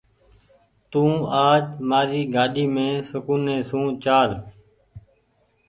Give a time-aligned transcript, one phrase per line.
[0.91, 1.03] تو
[1.49, 4.31] آج مآري گآڏي مين سڪونيٚ سون چآل۔